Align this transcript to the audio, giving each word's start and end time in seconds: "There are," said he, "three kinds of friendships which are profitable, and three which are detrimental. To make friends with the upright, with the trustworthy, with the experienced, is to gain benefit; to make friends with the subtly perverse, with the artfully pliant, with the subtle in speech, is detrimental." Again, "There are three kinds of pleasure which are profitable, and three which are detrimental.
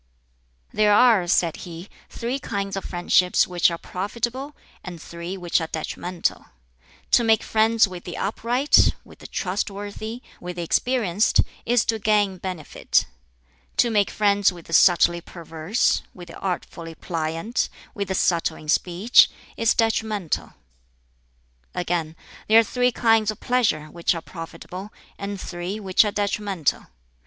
"There 0.73 0.95
are," 0.95 1.27
said 1.27 1.57
he, 1.57 1.87
"three 2.09 2.39
kinds 2.39 2.75
of 2.75 2.83
friendships 2.83 3.45
which 3.45 3.69
are 3.69 3.77
profitable, 3.77 4.55
and 4.83 4.99
three 4.99 5.37
which 5.37 5.61
are 5.61 5.67
detrimental. 5.67 6.47
To 7.11 7.23
make 7.23 7.43
friends 7.43 7.87
with 7.87 8.03
the 8.03 8.17
upright, 8.17 8.95
with 9.05 9.19
the 9.19 9.27
trustworthy, 9.27 10.23
with 10.39 10.55
the 10.55 10.63
experienced, 10.63 11.41
is 11.67 11.85
to 11.85 11.99
gain 11.99 12.39
benefit; 12.39 13.05
to 13.77 13.91
make 13.91 14.09
friends 14.09 14.51
with 14.51 14.65
the 14.65 14.73
subtly 14.73 15.21
perverse, 15.21 16.01
with 16.15 16.29
the 16.29 16.39
artfully 16.39 16.95
pliant, 16.95 17.69
with 17.93 18.07
the 18.07 18.15
subtle 18.15 18.57
in 18.57 18.69
speech, 18.69 19.29
is 19.55 19.75
detrimental." 19.75 20.53
Again, 21.75 22.15
"There 22.47 22.57
are 22.59 22.63
three 22.63 22.91
kinds 22.91 23.29
of 23.29 23.39
pleasure 23.39 23.85
which 23.85 24.15
are 24.15 24.21
profitable, 24.23 24.91
and 25.19 25.39
three 25.39 25.79
which 25.79 26.03
are 26.03 26.11
detrimental. 26.11 26.87